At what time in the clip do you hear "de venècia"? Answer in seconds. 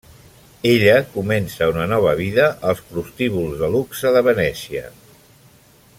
4.17-4.87